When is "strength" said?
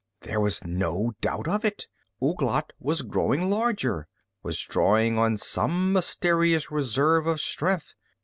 7.39-7.93